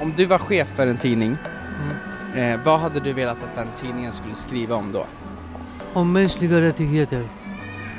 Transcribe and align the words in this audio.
Om 0.00 0.12
du 0.16 0.24
var 0.24 0.38
chef 0.38 0.68
för 0.68 0.86
en 0.86 0.98
tidning, 0.98 1.36
eh, 2.36 2.60
vad 2.64 2.80
hade 2.80 3.00
du 3.00 3.12
velat 3.12 3.42
att 3.42 3.54
den 3.54 3.68
tidningen 3.76 4.12
skulle 4.12 4.34
skriva 4.34 4.74
om 4.76 4.92
då? 4.92 5.06
Om 5.92 6.12
mänskliga 6.12 6.60
rättigheter. 6.60 7.28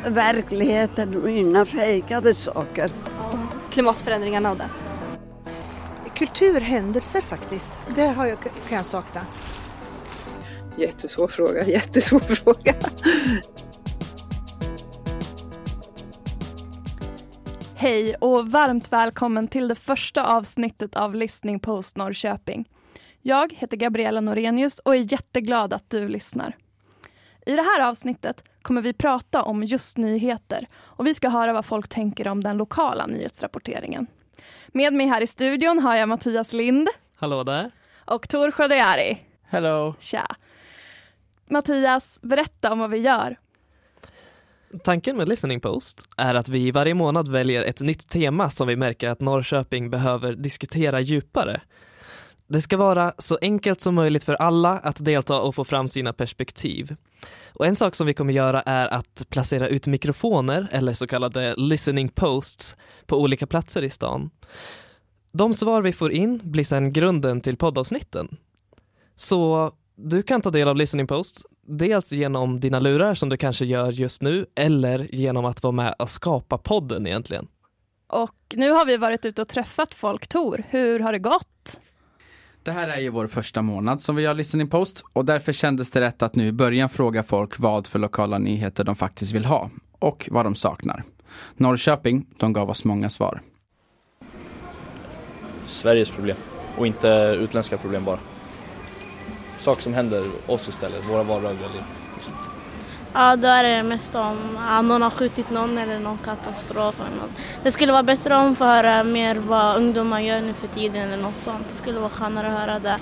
verkligheten 0.08 1.22
och 1.22 1.30
inga 1.30 1.66
fejkade 1.66 2.34
saker. 2.34 2.90
klimatförändringarna 3.72 4.52
och 4.52 4.58
det. 4.58 4.70
Kulturhändelser 6.16 7.22
faktiskt. 7.22 7.80
Det 7.96 8.08
har 8.08 8.26
jag, 8.26 8.38
kan 8.40 8.78
jag 8.78 8.86
sakna. 8.86 9.22
Jättesvår 10.78 11.28
fråga, 11.28 11.64
jättesvår 11.66 12.20
fråga. 12.36 12.74
Hej 17.78 18.16
och 18.16 18.52
varmt 18.52 18.92
välkommen 18.94 19.48
till 19.48 19.68
det 19.68 19.76
första 19.76 20.26
avsnittet 20.26 20.96
av 20.96 21.16
Listening 21.16 21.60
Post 21.60 21.98
Norrköping. 21.98 22.70
Jag 23.22 23.54
heter 23.54 23.78
Gabriella 23.78 24.22
Norenius 24.22 24.80
och 24.80 24.96
är 24.96 25.12
jätteglad 25.14 25.74
att 25.74 25.90
du 25.90 26.08
lyssnar. 26.08 26.58
I 27.46 27.52
det 27.56 27.62
här 27.62 27.82
avsnittet 27.82 28.44
kommer 28.62 28.82
vi 28.82 28.94
prata 28.94 29.44
om 29.44 29.64
just 29.64 29.98
nyheter 29.98 30.68
och 30.76 31.08
vi 31.08 31.14
ska 31.14 31.30
höra 31.30 31.54
vad 31.54 31.66
folk 31.66 31.88
tänker 31.88 32.28
om 32.28 32.44
den 32.44 32.58
lokala 32.58 33.06
nyhetsrapporteringen. 33.08 34.08
Med 34.68 34.94
mig 34.94 35.08
här 35.08 35.22
i 35.22 35.28
studion 35.28 35.80
har 35.80 35.96
jag 35.96 36.10
Mattias 36.10 36.54
Lind 36.54 36.90
Hallå 37.16 37.44
där. 37.44 37.72
och 38.06 38.30
Tor 38.30 38.52
Sjödejari. 38.52 39.18
Hello! 39.48 39.96
Tja! 40.00 40.36
Mattias, 41.50 42.20
berätta 42.22 42.72
om 42.72 42.80
vad 42.80 42.90
vi 42.90 42.98
gör. 42.98 43.38
Tanken 44.84 45.18
med 45.18 45.30
Listening 45.30 45.60
Post 45.60 46.08
är 46.18 46.36
att 46.36 46.50
vi 46.50 46.72
varje 46.72 46.94
månad 46.94 47.28
väljer 47.28 47.64
ett 47.64 47.82
nytt 47.82 48.10
tema 48.10 48.50
som 48.50 48.68
vi 48.68 48.76
märker 48.76 49.10
att 49.10 49.22
Norrköping 49.22 49.90
behöver 49.90 50.34
diskutera 50.34 51.00
djupare. 51.00 51.62
Det 52.48 52.62
ska 52.62 52.78
vara 52.78 53.14
så 53.18 53.38
enkelt 53.42 53.82
som 53.82 53.96
möjligt 53.96 54.24
för 54.24 54.34
alla 54.34 54.80
att 54.80 55.06
delta 55.06 55.42
och 55.42 55.56
få 55.56 55.64
fram 55.64 55.88
sina 55.88 56.14
perspektiv. 56.14 56.96
Och 57.54 57.66
en 57.66 57.76
sak 57.76 57.96
som 57.96 58.08
vi 58.08 58.14
kommer 58.14 58.34
göra 58.34 58.62
är 58.62 58.88
att 58.88 59.26
placera 59.30 59.68
ut 59.68 59.88
mikrofoner, 59.88 60.68
eller 60.72 60.94
så 60.94 61.08
kallade 61.08 61.56
listening 61.58 62.10
posts, 62.10 62.76
på 63.06 63.22
olika 63.22 63.48
platser 63.48 63.84
i 63.84 63.90
stan. 63.90 64.30
De 65.32 65.54
svar 65.54 65.82
vi 65.82 65.94
får 65.94 66.12
in 66.12 66.40
blir 66.44 66.64
sedan 66.64 66.94
grunden 66.94 67.42
till 67.42 67.58
poddavsnitten. 67.58 68.38
Så 69.16 69.72
du 69.96 70.24
kan 70.24 70.42
ta 70.42 70.52
del 70.52 70.68
av 70.68 70.76
listening 70.76 71.08
posts, 71.08 71.46
dels 71.66 72.12
genom 72.12 72.60
dina 72.60 72.80
lurar 72.80 73.16
som 73.16 73.30
du 73.30 73.38
kanske 73.38 73.66
gör 73.66 73.92
just 73.92 74.22
nu, 74.22 74.46
eller 74.56 75.16
genom 75.16 75.46
att 75.46 75.64
vara 75.64 75.72
med 75.72 75.96
och 76.00 76.10
skapa 76.10 76.58
podden 76.58 77.08
egentligen. 77.08 77.48
Och 78.08 78.36
nu 78.54 78.72
har 78.72 78.86
vi 78.86 78.98
varit 78.98 79.26
ute 79.26 79.42
och 79.42 79.48
träffat 79.48 79.94
folk. 79.96 80.28
Tor, 80.28 80.64
hur 80.70 81.00
har 81.00 81.12
det 81.12 81.20
gått? 81.20 81.82
Det 82.64 82.72
här 82.72 82.88
är 82.88 83.00
ju 83.00 83.10
vår 83.10 83.28
första 83.28 83.62
månad 83.62 84.02
som 84.02 84.16
vi 84.16 84.24
gör 84.24 84.34
Listening 84.34 84.68
Post 84.68 85.04
och 85.14 85.26
därför 85.26 85.54
kändes 85.54 85.92
det 85.92 86.02
rätt 86.02 86.22
att 86.22 86.36
nu 86.36 86.48
i 86.48 86.52
början 86.52 86.90
fråga 86.90 87.24
folk 87.24 87.60
vad 87.60 87.88
för 87.88 88.00
lokala 88.00 88.38
nyheter 88.38 88.84
de 88.84 88.96
faktiskt 88.96 89.34
vill 89.34 89.46
ha 89.46 89.70
och 90.00 90.30
vad 90.32 90.46
de 90.46 90.56
saknar. 90.56 91.04
Norrköping, 91.58 92.28
de 92.40 92.54
gav 92.54 92.70
oss 92.70 92.86
många 92.86 93.10
svar. 93.10 93.42
Sveriges 95.64 96.10
problem 96.10 96.38
och 96.78 96.88
inte 96.88 97.38
utländska 97.40 97.78
problem 97.78 98.06
bara. 98.06 98.20
Saker 99.66 99.82
som 99.82 99.94
händer 99.94 100.24
oss 100.48 100.70
istället, 100.70 101.10
våra 101.10 101.24
vardagliga 101.24 101.68
liv. 101.68 101.82
Ja, 103.14 103.36
då 103.36 103.48
är 103.48 103.64
det 103.64 103.84
mest 103.84 104.16
om 104.16 104.38
ja, 104.56 104.82
någon 104.82 105.02
har 105.02 105.10
skjutit 105.10 105.50
någon 105.50 105.78
eller 105.78 106.00
någon 106.00 106.18
katastrof 106.18 106.96
eller 107.00 107.18
något. 107.22 107.32
Det 107.64 107.72
skulle 107.72 107.92
vara 107.92 108.04
bättre 108.04 108.36
om 108.36 108.52
att 108.52 108.58
få 108.58 108.64
höra 108.64 109.04
mer 109.04 109.36
vad 109.36 109.78
ungdomar 109.78 110.20
gör 110.20 110.42
nu 110.42 110.54
för 110.54 110.68
tiden 110.68 111.02
eller 111.02 111.24
något 111.24 111.38
sånt. 111.38 111.68
Det 111.70 111.74
skulle 111.74 112.00
vara 112.00 112.10
skönare 112.10 112.48
att 112.48 112.60
höra 112.60 112.80
det. 112.80 112.98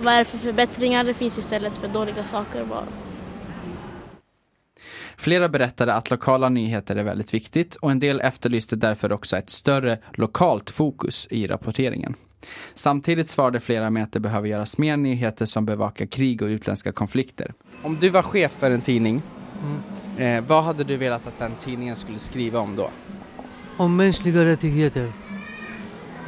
Vad 0.00 0.14
är 0.14 0.18
det 0.18 0.24
för 0.24 0.38
förbättringar 0.38 1.04
det 1.04 1.14
finns 1.14 1.38
istället 1.38 1.78
för 1.78 1.88
dåliga 1.88 2.24
saker 2.24 2.64
bara. 2.64 2.86
Flera 5.16 5.48
berättade 5.48 5.94
att 5.94 6.10
lokala 6.10 6.48
nyheter 6.48 6.96
är 6.96 7.02
väldigt 7.02 7.34
viktigt 7.34 7.76
och 7.76 7.90
en 7.90 8.00
del 8.00 8.20
efterlyste 8.20 8.76
därför 8.76 9.12
också 9.12 9.36
ett 9.36 9.50
större 9.50 9.98
lokalt 10.14 10.70
fokus 10.70 11.26
i 11.30 11.46
rapporteringen. 11.46 12.14
Samtidigt 12.74 13.28
svarade 13.28 13.60
flera 13.60 13.90
med 13.90 14.02
att 14.02 14.12
det 14.12 14.20
behöver 14.20 14.48
göras 14.48 14.78
mer 14.78 14.96
nyheter 14.96 15.46
som 15.46 15.66
bevakar 15.66 16.06
krig 16.06 16.42
och 16.42 16.46
utländska 16.48 16.92
konflikter. 16.92 17.54
Om 17.82 17.96
du 18.00 18.08
var 18.08 18.22
chef 18.22 18.52
för 18.52 18.70
en 18.70 18.80
tidning, 18.80 19.22
eh, 20.16 20.44
vad 20.46 20.64
hade 20.64 20.84
du 20.84 20.96
velat 20.96 21.26
att 21.26 21.38
den 21.38 21.52
tidningen 21.58 21.96
skulle 21.96 22.18
skriva 22.18 22.58
om 22.58 22.76
då? 22.76 22.90
Om 23.76 23.96
mänskliga 23.96 24.44
rättigheter. 24.44 25.12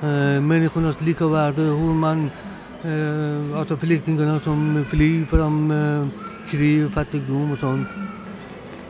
Eh, 0.02 0.40
människornas 0.40 1.00
lika 1.00 1.26
värde, 1.26 1.62
hur 1.62 1.94
man, 1.94 2.30
eh, 2.84 3.58
alltså 3.58 3.76
flyktingarna 3.76 4.40
som 4.40 4.84
flyr 4.88 5.24
från 5.24 5.70
eh, 5.70 6.06
krig, 6.50 6.92
fattigdom 6.92 7.52
och 7.52 7.58
sånt. 7.58 7.88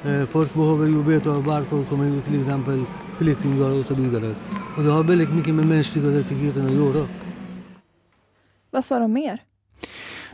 Eh, 0.04 0.26
folk 0.26 0.54
behöver 0.54 0.86
ju 0.86 1.02
veta 1.02 1.30
varför 1.30 1.84
kommer 1.84 2.20
till 2.20 2.40
exempel 2.40 2.84
flyktingar 3.18 3.70
och 3.70 3.86
så 3.86 3.94
vidare. 3.94 4.34
Och 4.76 4.82
det 4.84 4.90
har 4.90 5.02
väldigt 5.02 5.34
mycket 5.34 5.54
med 5.54 5.66
mänskliga 5.66 6.18
rättigheter 6.18 6.64
att 6.64 6.72
göra. 6.72 7.08
Vad 8.70 8.84
sa 8.84 8.98
de 8.98 9.12
mer? 9.12 9.42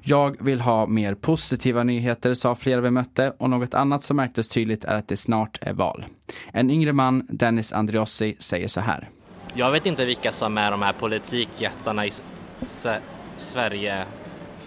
Jag 0.03 0.43
vill 0.45 0.61
ha 0.61 0.87
mer 0.87 1.15
positiva 1.15 1.83
nyheter, 1.83 2.35
sa 2.35 2.55
flera 2.55 2.81
vi 2.81 2.91
mötte 2.91 3.33
och 3.39 3.51
något 3.51 3.75
annat 3.75 4.03
som 4.03 4.17
märktes 4.17 4.49
tydligt 4.49 4.85
är 4.85 4.95
att 4.95 5.09
det 5.09 5.17
snart 5.17 5.59
är 5.61 5.73
val. 5.73 6.07
En 6.53 6.71
yngre 6.71 6.93
man, 6.93 7.27
Dennis 7.29 7.73
Andriossi, 7.73 8.37
säger 8.39 8.69
så 8.69 8.81
här. 8.81 9.09
Jag 9.55 9.71
vet 9.71 9.87
inte 9.87 10.05
vilka 10.05 10.33
som 10.33 10.59
är 10.59 10.71
de 10.71 10.83
här 10.83 10.93
politikjättarna 10.93 12.05
i 12.07 12.09
S- 12.09 12.23
Sve- 12.69 13.01
Sverige 13.39 14.05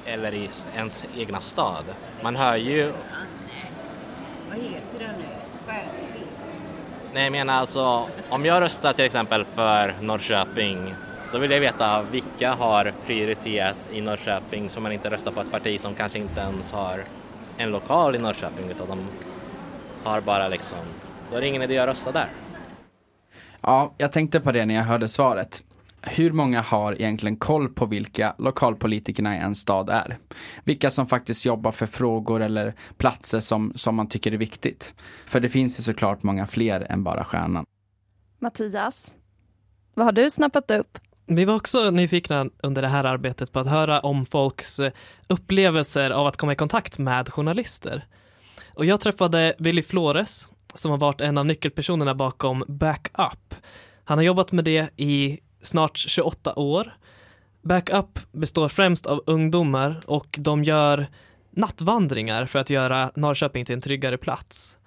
eller 0.06 0.34
i 0.34 0.50
ens 0.76 1.04
egna 1.18 1.42
stad. 1.42 1.84
Man 2.24 2.36
hör 2.36 2.56
ju... 2.56 2.84
Vad 4.50 4.58
heter 4.60 5.00
det 5.00 5.08
nu? 5.18 5.24
Stjernqvist? 5.66 6.17
Nej, 7.13 7.23
jag 7.23 7.31
menar 7.31 7.53
alltså, 7.53 8.07
om 8.29 8.45
jag 8.45 8.62
röstar 8.62 8.94
till 8.94 9.06
exempel 9.06 9.45
för 9.45 9.94
Norrköping, 10.01 10.95
då 11.31 11.38
vill 11.38 11.51
jag 11.51 11.59
veta 11.59 12.01
vilka 12.01 12.53
har 12.53 12.94
prioritet 13.06 13.90
i 13.91 14.01
Norrköping 14.01 14.69
så 14.69 14.79
man 14.79 14.91
inte 14.91 15.09
röstar 15.09 15.31
på 15.31 15.41
ett 15.41 15.51
parti 15.51 15.79
som 15.79 15.95
kanske 15.95 16.19
inte 16.19 16.41
ens 16.41 16.72
har 16.72 17.03
en 17.57 17.72
lokal 17.72 18.16
i 18.16 18.19
Norrköping 18.19 18.69
utan 18.69 18.88
de 18.88 19.07
har 20.03 20.22
bara 20.22 20.47
liksom, 20.47 20.78
då 21.31 21.38
är 21.38 21.41
det 21.41 21.47
ingen 21.47 21.62
idé 21.62 21.78
att 21.78 21.90
rösta 21.90 22.12
där. 22.12 22.28
Ja, 23.62 23.94
jag 23.97 24.12
tänkte 24.12 24.39
på 24.39 24.51
det 24.51 24.66
när 24.66 24.75
jag 24.75 24.84
hörde 24.84 25.07
svaret. 25.07 25.63
Hur 26.09 26.31
många 26.31 26.62
har 26.62 26.94
egentligen 26.94 27.35
koll 27.35 27.69
på 27.69 27.85
vilka 27.85 28.35
lokalpolitikerna 28.38 29.35
i 29.35 29.40
en 29.40 29.56
stad 29.56 29.90
är? 29.90 30.18
Vilka 30.63 30.90
som 30.90 31.07
faktiskt 31.07 31.45
jobbar 31.45 31.72
för 31.72 31.85
frågor 31.85 32.41
eller 32.41 32.73
platser 32.97 33.40
som, 33.40 33.72
som 33.75 33.95
man 33.95 34.09
tycker 34.09 34.31
är 34.31 34.38
viktigt? 34.38 34.94
För 35.25 35.40
det 35.40 35.50
finns 35.50 35.79
ju 35.79 35.84
såklart 35.84 36.23
många 36.23 36.47
fler 36.47 36.88
än 36.90 37.03
bara 37.03 37.23
stjärnan. 37.23 37.66
Mattias, 38.40 39.13
vad 39.94 40.06
har 40.06 40.12
du 40.12 40.29
snappat 40.29 40.72
upp? 40.72 40.97
Vi 41.25 41.45
var 41.45 41.56
också 41.56 41.91
nyfikna 41.91 42.50
under 42.63 42.81
det 42.81 42.88
här 42.88 43.03
arbetet 43.03 43.51
på 43.51 43.59
att 43.59 43.68
höra 43.68 44.00
om 44.00 44.25
folks 44.25 44.79
eh, 44.79 44.91
upplevelser 45.28 46.12
av 46.12 46.28
att 46.28 46.38
komma 46.38 46.51
i 46.51 46.56
kontakt 46.56 46.97
med 47.00 47.29
journalister. 47.29 48.06
Och 48.74 48.85
jag 48.85 49.01
träffade 49.01 49.56
Willy 49.59 49.84
Flores 49.84 50.50
som 50.74 50.91
har 50.91 50.97
varit 50.97 51.22
en 51.22 51.38
av 51.38 51.45
nyckelpersonerna 51.45 52.16
bakom 52.16 52.63
Backup. 52.68 53.56
Han 54.03 54.18
har 54.18 54.24
jobbat 54.24 54.51
med 54.51 54.66
det 54.66 54.89
i 54.95 55.39
snart 55.68 55.98
28 55.98 56.60
år. 56.60 56.94
Backup 57.62 58.20
består 58.32 58.70
främst 58.70 59.06
av 59.06 59.24
ungdomar 59.26 60.02
och 60.06 60.36
de 60.40 60.64
gör 60.64 61.08
nattvandringar 61.52 62.46
för 62.46 62.60
att 62.60 62.69
göra 62.69 63.12
Norrköping 63.16 63.66
till 63.66 63.75
en 63.75 63.81
tryggare 63.81 64.18
plats. 64.18 64.78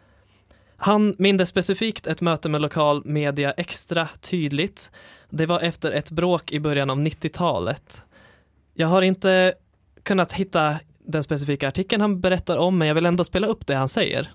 Han 0.77 1.15
mindes 1.19 1.49
specifikt 1.49 2.07
ett 2.07 2.21
möte 2.21 2.49
med 2.49 2.61
lokal 2.61 3.03
media 3.05 3.53
extra 3.53 4.09
tydligt. 4.21 4.91
Det 5.31 5.47
var 5.47 5.61
efter 5.61 5.93
ett 5.93 6.11
bråk 6.11 6.53
i 6.53 6.61
början 6.61 6.91
av 6.91 6.99
90-talet. 6.99 8.03
Jag 8.75 8.89
har 8.89 9.03
inte 9.03 9.55
kunnat 10.03 10.33
hitta 10.33 10.79
den 10.99 11.23
specifika 11.23 11.69
artikeln 11.69 12.01
han 12.01 12.21
berättar 12.21 12.57
om, 12.57 12.79
men 12.79 12.89
jag 12.89 12.95
vill 12.95 13.07
ändå 13.07 13.25
spela 13.25 13.47
upp 13.47 13.67
det 13.67 13.75
han 13.75 13.89
säger. 13.89 14.31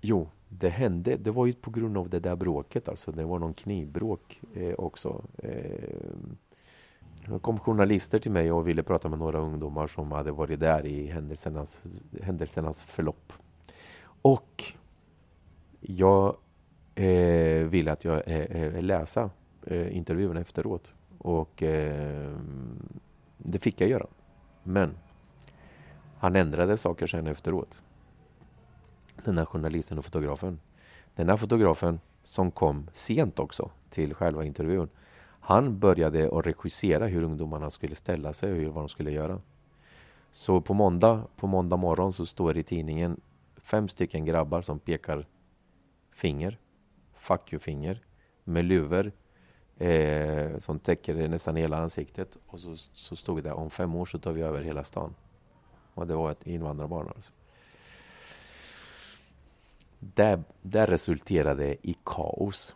Jo, 0.00 0.30
det 0.50 0.68
hände. 0.68 1.16
Det 1.16 1.30
var 1.30 1.46
ju 1.46 1.52
på 1.52 1.70
grund 1.70 1.98
av 1.98 2.08
det 2.08 2.20
där 2.20 2.36
bråket 2.36 2.88
alltså. 2.88 3.12
Det 3.12 3.24
var 3.24 3.38
någon 3.38 3.54
knivbråk 3.54 4.40
eh, 4.54 4.74
också. 4.74 5.24
Eh, 5.38 5.90
det 7.26 7.38
kom 7.38 7.58
journalister 7.58 8.18
till 8.18 8.32
mig 8.32 8.52
och 8.52 8.68
ville 8.68 8.82
prata 8.82 9.08
med 9.08 9.18
några 9.18 9.38
ungdomar 9.38 9.86
som 9.86 10.12
hade 10.12 10.32
varit 10.32 10.60
där 10.60 10.86
i 10.86 11.06
händelsernas, 11.06 11.82
händelsernas 12.22 12.82
förlopp. 12.82 13.32
Och 14.22 14.64
jag 15.80 16.36
eh, 16.94 17.64
ville 17.64 17.92
att 17.92 18.04
jag 18.04 18.22
eh, 18.26 18.36
eh 18.36 18.82
läsa 18.82 19.30
eh, 19.66 19.96
intervjun 19.96 20.36
efteråt. 20.36 20.94
Och 21.18 21.62
eh, 21.62 22.36
det 23.38 23.58
fick 23.58 23.80
jag 23.80 23.90
göra. 23.90 24.06
Men 24.62 24.90
han 26.18 26.36
ändrade 26.36 26.76
saker 26.76 27.06
sen 27.06 27.26
efteråt. 27.26 27.80
Den 29.24 29.38
här 29.38 29.44
journalisten 29.44 29.98
och 29.98 30.04
fotografen. 30.04 30.60
Den 31.14 31.28
här 31.28 31.36
fotografen 31.36 32.00
som 32.22 32.50
kom 32.50 32.86
sent 32.92 33.38
också 33.38 33.70
till 33.90 34.14
själva 34.14 34.44
intervjun. 34.44 34.88
Han 35.40 35.78
började 35.78 36.38
att 36.38 36.46
regissera 36.46 37.06
hur 37.06 37.22
ungdomarna 37.22 37.70
skulle 37.70 37.96
ställa 37.96 38.32
sig 38.32 38.52
och 38.52 38.58
hur, 38.58 38.68
vad 38.68 38.82
de 38.84 38.88
skulle 38.88 39.10
göra. 39.10 39.40
Så 40.32 40.60
på 40.60 40.74
måndag, 40.74 41.24
på 41.36 41.46
måndag 41.46 41.76
morgon 41.76 42.12
så 42.12 42.26
står 42.26 42.54
det 42.54 42.60
i 42.60 42.62
tidningen 42.62 43.20
fem 43.56 43.88
stycken 43.88 44.24
grabbar 44.24 44.62
som 44.62 44.78
pekar 44.78 45.26
finger, 46.14 46.58
fuck 47.14 47.52
you-finger, 47.52 48.04
med 48.44 48.64
luvor 48.64 49.12
eh, 49.76 50.58
som 50.58 50.78
täcker 50.78 51.28
nästan 51.28 51.56
hela 51.56 51.78
ansiktet. 51.78 52.38
Och 52.46 52.60
så, 52.60 52.76
så 52.76 53.16
stod 53.16 53.42
det 53.42 53.52
om 53.52 53.70
fem 53.70 53.94
år 53.94 54.06
så 54.06 54.18
tar 54.18 54.32
vi 54.32 54.42
över 54.42 54.62
hela 54.62 54.84
stan. 54.84 55.14
Och 55.94 56.06
det 56.06 56.14
var 56.14 56.30
ett 56.30 56.46
invandrarbarn 56.46 57.08
alltså. 57.16 57.32
Det, 60.00 60.42
det 60.62 60.86
resulterade 60.86 61.76
i 61.82 61.96
kaos. 62.04 62.74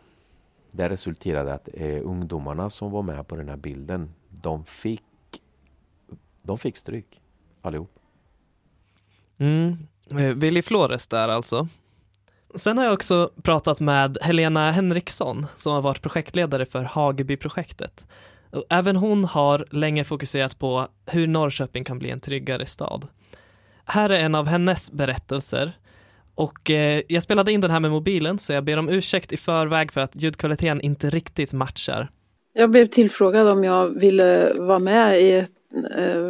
Det 0.71 0.89
resulterade 0.89 1.53
att 1.53 1.69
eh, 1.73 1.99
ungdomarna 2.03 2.69
som 2.69 2.91
var 2.91 3.01
med 3.01 3.27
på 3.27 3.35
den 3.35 3.49
här 3.49 3.57
bilden, 3.57 4.13
de 4.29 4.63
fick, 4.63 5.03
de 6.41 6.57
fick 6.57 6.77
stryk 6.77 7.21
allihop. 7.61 7.99
Mm. 9.37 9.87
Eh, 10.11 10.35
Willy 10.35 10.61
Flores 10.61 11.07
där 11.07 11.29
alltså. 11.29 11.67
Sen 12.55 12.77
har 12.77 12.85
jag 12.85 12.93
också 12.93 13.31
pratat 13.43 13.79
med 13.79 14.17
Helena 14.21 14.71
Henriksson 14.71 15.45
som 15.55 15.73
har 15.73 15.81
varit 15.81 16.01
projektledare 16.01 16.65
för 16.65 16.83
Hagebyprojektet. 16.83 18.05
Och 18.51 18.63
även 18.69 18.95
hon 18.95 19.25
har 19.25 19.65
länge 19.71 20.03
fokuserat 20.03 20.59
på 20.59 20.87
hur 21.05 21.27
Norrköping 21.27 21.83
kan 21.83 21.99
bli 21.99 22.11
en 22.11 22.19
tryggare 22.19 22.65
stad. 22.65 23.07
Här 23.85 24.09
är 24.09 24.19
en 24.19 24.35
av 24.35 24.47
hennes 24.47 24.91
berättelser. 24.91 25.77
Och 26.35 26.71
eh, 26.71 27.01
jag 27.07 27.23
spelade 27.23 27.51
in 27.51 27.61
den 27.61 27.71
här 27.71 27.79
med 27.79 27.91
mobilen 27.91 28.39
så 28.39 28.53
jag 28.53 28.63
ber 28.63 28.77
om 28.77 28.89
ursäkt 28.89 29.33
i 29.33 29.37
förväg 29.37 29.91
för 29.91 30.01
att 30.01 30.21
ljudkvaliteten 30.21 30.81
inte 30.81 31.09
riktigt 31.09 31.53
matchar. 31.53 32.09
Jag 32.53 32.71
blev 32.71 32.85
tillfrågad 32.85 33.47
om 33.47 33.63
jag 33.63 33.99
ville 33.99 34.53
vara 34.53 34.79
med 34.79 35.21
i 35.21 35.31
ett, 35.31 35.51
eh, 35.97 36.27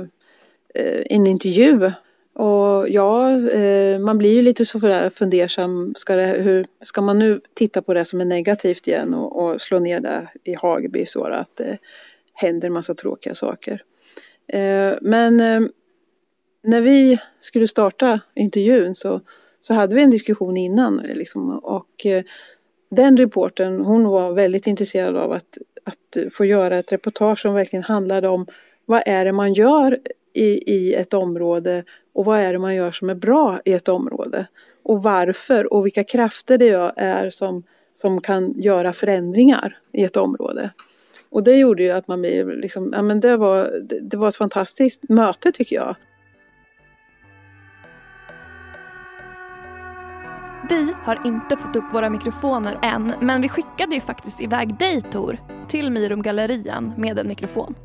eh 0.75 1.01
en 1.09 1.27
intervju. 1.27 1.91
Och 2.35 2.89
ja, 2.89 3.31
eh, 3.49 3.99
man 3.99 4.17
blir 4.17 4.33
ju 4.33 4.41
lite 4.41 4.65
så 4.65 4.79
fundersam. 5.13 5.93
Ska, 5.97 6.15
det, 6.15 6.25
hur, 6.25 6.65
ska 6.81 7.01
man 7.01 7.19
nu 7.19 7.41
titta 7.53 7.81
på 7.81 7.93
det 7.93 8.05
som 8.05 8.21
är 8.21 8.25
negativt 8.25 8.87
igen 8.87 9.13
och, 9.13 9.45
och 9.45 9.61
slå 9.61 9.79
ner 9.79 9.99
det 9.99 10.27
i 10.43 10.53
Hageby 10.53 11.05
så 11.05 11.23
att 11.23 11.57
det 11.57 11.77
händer 12.33 12.69
massa 12.69 12.95
tråkiga 12.95 13.35
saker. 13.35 13.83
Eh, 14.47 14.93
men 15.01 15.39
eh, 15.39 15.61
när 16.63 16.81
vi 16.81 17.17
skulle 17.39 17.67
starta 17.67 18.19
intervjun 18.35 18.95
så, 18.95 19.21
så 19.67 19.73
hade 19.73 19.95
vi 19.95 20.03
en 20.03 20.09
diskussion 20.09 20.57
innan 20.57 20.97
liksom, 20.97 21.59
och 21.59 22.05
eh, 22.05 22.23
den 22.89 23.17
reporten 23.17 23.79
hon 23.79 24.07
var 24.07 24.33
väldigt 24.33 24.67
intresserad 24.67 25.17
av 25.17 25.31
att, 25.31 25.57
att 25.83 26.33
få 26.33 26.45
göra 26.45 26.77
ett 26.77 26.91
reportage 26.91 27.39
som 27.39 27.53
verkligen 27.53 27.83
handlade 27.83 28.27
om 28.27 28.45
vad 28.85 29.03
är 29.05 29.25
det 29.25 29.31
man 29.31 29.53
gör 29.53 29.99
i, 30.33 30.73
i 30.73 30.93
ett 30.93 31.13
område 31.13 31.83
och 32.13 32.25
vad 32.25 32.39
är 32.39 32.53
det 32.53 32.59
man 32.59 32.75
gör 32.75 32.91
som 32.91 33.09
är 33.09 33.15
bra 33.15 33.61
i 33.65 33.73
ett 33.73 33.87
område 33.87 34.47
och 34.83 35.03
varför 35.03 35.73
och 35.73 35.85
vilka 35.85 36.03
krafter 36.03 36.57
det 36.57 36.93
är 36.95 37.29
som, 37.29 37.63
som 37.93 38.21
kan 38.21 38.53
göra 38.59 38.93
förändringar 38.93 39.77
i 39.91 40.03
ett 40.03 40.17
område. 40.17 40.69
Och 41.29 41.43
det 41.43 41.55
gjorde 41.55 41.83
ju 41.83 41.91
att 41.91 42.07
man 42.07 42.21
blev 42.21 42.49
liksom, 42.49 42.93
ja 42.95 43.01
men 43.01 43.19
det 43.19 43.37
var, 43.37 43.79
det, 43.83 43.99
det 43.99 44.17
var 44.17 44.27
ett 44.27 44.35
fantastiskt 44.35 45.09
möte 45.09 45.51
tycker 45.51 45.75
jag. 45.75 45.95
Vi 50.69 50.93
har 51.03 51.21
inte 51.25 51.57
fått 51.57 51.75
upp 51.75 51.93
våra 51.93 52.09
mikrofoner 52.09 52.79
än, 52.81 53.13
men 53.21 53.41
vi 53.41 53.49
skickade 53.49 53.95
ju 53.95 54.01
faktiskt 54.01 54.41
iväg 54.41 54.77
dig 54.77 55.01
Tor 55.01 55.37
till 55.67 55.91
Mirum 55.91 56.21
Gallerian 56.21 56.93
med 56.97 57.19
en 57.19 57.27
mikrofon. 57.27 57.75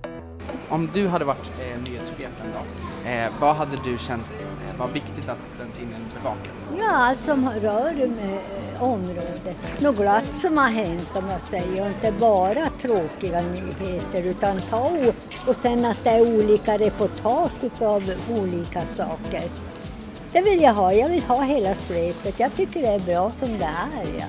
Om 0.69 0.89
du 0.95 1.09
hade 1.09 1.25
varit 1.25 1.51
eh, 1.61 1.91
nyhetschefen 1.91 2.47
då, 2.53 3.11
eh, 3.11 3.31
vad 3.41 3.57
hade 3.57 3.77
du 3.85 3.99
känt 3.99 4.27
eh, 4.41 4.79
var 4.79 4.89
viktigt 4.89 5.29
att 5.29 5.39
den 5.59 5.71
tidningen 5.71 6.03
bevakade? 6.15 6.51
Ja, 6.79 6.91
allt 6.91 7.21
som 7.21 7.51
rör 7.51 8.09
med 8.09 8.41
området. 8.81 9.81
Något 9.81 9.97
glatt 9.97 10.35
som 10.41 10.59
har 10.59 10.69
hänt 10.69 11.11
om 11.15 11.29
jag 11.29 11.41
säger 11.41 11.81
och 11.83 11.89
inte 11.89 12.13
bara 12.21 12.67
tråkiga 12.67 13.41
nyheter 13.41 14.31
utan 14.31 14.61
ta 14.61 14.91
och 15.47 15.57
sen 15.57 15.85
att 15.85 16.05
det 16.05 16.11
är 16.11 16.37
olika 16.37 16.79
reportage 16.79 17.83
av 17.83 18.03
olika 18.31 18.81
saker. 18.81 19.43
Det 20.33 20.41
vill 20.41 20.63
jag 20.63 20.75
ha. 20.75 20.93
Jag 20.93 21.09
vill 21.09 21.23
ha 21.23 21.43
hela 21.43 21.75
svepet. 21.75 22.35
Jag 22.37 22.57
tycker 22.57 22.81
det 22.81 22.89
är 22.89 23.01
bra 23.01 23.33
som 23.41 23.59
det 23.59 23.65
är. 23.65 24.19
Ja. 24.19 24.27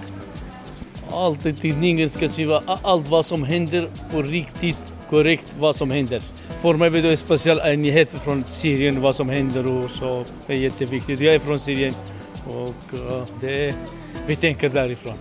Allt 1.12 1.46
i 1.46 1.54
tidningen 1.54 2.10
ska 2.10 2.28
skriva 2.28 2.64
allt 2.66 3.10
vad 3.10 3.26
som 3.26 3.44
händer 3.44 3.90
på 4.12 4.22
riktigt 4.22 4.78
korrekt 5.10 5.56
vad 5.60 5.76
som 5.76 5.92
händer. 5.92 6.24
För 6.62 6.74
mig 6.74 6.88
är 6.88 7.02
det 7.02 7.18
speciellt 7.18 7.62
en 7.62 7.82
nyhet 7.82 8.10
från 8.10 8.44
Syrien 8.44 9.02
vad 9.02 9.16
som 9.16 9.30
händer 9.30 9.68
och 9.68 9.92
så. 9.92 10.26
Det 10.48 10.54
är 10.54 10.58
jätteviktigt. 10.58 11.20
Jag 11.20 11.36
är 11.36 11.40
från 11.40 11.60
Syrien 11.60 11.94
och 12.48 12.94
eh, 12.94 13.24
det, 13.42 13.76
vi 14.28 14.36
tänker 14.36 14.70
därifrån. 14.70 15.14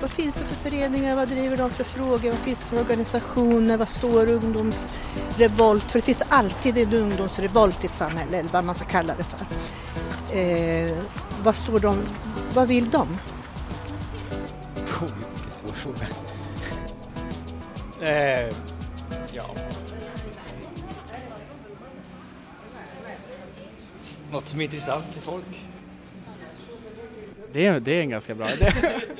Vad 0.00 0.10
finns 0.10 0.34
det 0.34 0.44
för 0.44 0.70
föreningar, 0.70 1.16
vad 1.16 1.28
driver 1.28 1.56
de 1.56 1.70
för 1.70 1.84
frågor, 1.84 2.30
vad 2.30 2.40
finns 2.40 2.60
det 2.60 2.66
för 2.66 2.80
organisationer, 2.80 3.76
vad 3.76 3.88
står 3.88 4.28
ungdomsrevolt 4.28 5.90
för? 5.90 5.98
Det 5.98 6.04
finns 6.04 6.22
alltid 6.28 6.78
en 6.78 6.92
ungdomsrevolt 6.92 7.84
i 7.84 7.86
ett 7.86 7.94
samhälle, 7.94 8.38
eller 8.38 8.50
vad 8.50 8.64
man 8.64 8.74
ska 8.74 8.84
kalla 8.84 9.14
det 9.14 9.24
för. 9.24 9.46
Eh, 10.38 10.96
vad 11.42 11.56
står 11.56 11.80
de, 11.80 11.98
vad 12.54 12.68
vill 12.68 12.90
de? 12.90 13.18
Oh, 15.02 15.08
vilken 15.34 15.52
svår 15.52 15.72
fråga. 15.72 16.06
Eh, 18.00 18.54
ja. 19.32 19.44
Något 24.32 24.48
som 24.48 24.60
är 24.60 24.64
intressant 24.64 25.12
till 25.12 25.22
folk. 25.22 25.60
Det 27.52 27.66
är, 27.66 27.80
det 27.80 27.92
är 27.92 28.00
en 28.00 28.10
ganska 28.10 28.34
bra 28.34 28.46
idé. 28.50 28.72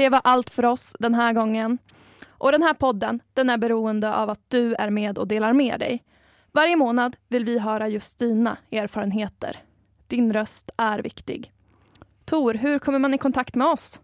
Det 0.00 0.08
var 0.08 0.20
allt 0.24 0.50
för 0.50 0.64
oss 0.64 0.96
den 0.98 1.14
här 1.14 1.32
gången. 1.32 1.78
Och 2.30 2.52
den 2.52 2.62
här 2.62 2.74
podden, 2.74 3.20
den 3.34 3.50
är 3.50 3.58
beroende 3.58 4.14
av 4.14 4.30
att 4.30 4.40
du 4.48 4.74
är 4.74 4.90
med 4.90 5.18
och 5.18 5.28
delar 5.28 5.52
med 5.52 5.80
dig. 5.80 6.04
Varje 6.52 6.76
månad 6.76 7.16
vill 7.28 7.44
vi 7.44 7.58
höra 7.58 7.88
just 7.88 8.18
dina 8.18 8.56
erfarenheter. 8.70 9.56
Din 10.06 10.32
röst 10.32 10.70
är 10.76 11.02
viktig. 11.02 11.52
Tor, 12.24 12.54
hur 12.54 12.78
kommer 12.78 12.98
man 12.98 13.14
i 13.14 13.18
kontakt 13.18 13.54
med 13.54 13.66
oss? 13.66 14.00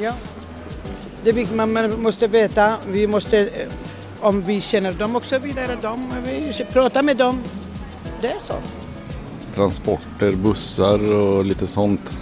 Ja. 0.00 0.12
Det 1.24 1.32
vi, 1.32 1.46
man 1.54 2.02
måste 2.02 2.26
veta, 2.26 2.76
vi 2.88 3.06
måste, 3.06 3.50
om 4.20 4.42
vi 4.42 4.60
känner 4.60 4.92
dem 4.92 5.16
och 5.16 5.24
så 5.24 5.38
vidare, 5.38 5.76
dem, 5.82 6.12
vi 6.24 6.66
pratar 6.72 7.02
med 7.02 7.16
dem. 7.16 7.42
Det 8.20 8.28
är 8.28 8.40
så. 8.46 8.54
Transporter, 9.54 10.32
bussar 10.32 11.12
och 11.12 11.44
lite 11.44 11.66
sånt. 11.66 12.14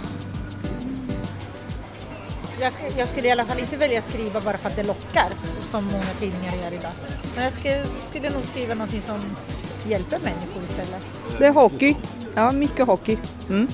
Jag, 2.65 2.73
ska, 2.73 2.83
jag 2.97 3.07
skulle 3.07 3.27
i 3.27 3.31
alla 3.31 3.45
fall 3.45 3.59
inte 3.59 3.77
välja 3.77 4.01
skriva 4.01 4.41
bara 4.41 4.57
för 4.57 4.69
att 4.69 4.75
det 4.75 4.83
lockar, 4.83 5.29
som 5.63 5.85
många 5.85 6.05
tidningar 6.19 6.55
gör 6.55 6.73
idag. 6.79 6.91
Men 7.35 7.43
jag 7.43 7.53
skulle, 7.53 7.85
skulle 7.85 8.29
nog 8.29 8.45
skriva 8.45 8.73
någonting 8.73 9.01
som 9.01 9.19
hjälper 9.87 10.19
människor 10.19 10.63
istället. 10.65 11.05
Det 11.39 11.45
är 11.45 11.53
hockey. 11.53 11.95
Ja, 12.35 12.51
mycket 12.51 12.87
hockey. 12.87 13.17
Mm. 13.49 13.67